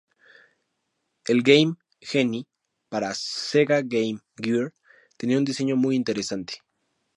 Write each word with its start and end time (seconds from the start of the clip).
El 1.27 1.43
Game 1.43 1.75
Genie 2.01 2.47
para 2.89 3.13
Sega 3.13 3.83
Game 3.83 4.19
Gear 4.35 4.73
tenía 5.15 5.37
un 5.37 5.45
diseño 5.45 5.75
muy 5.75 5.95
interesante. 5.95 6.63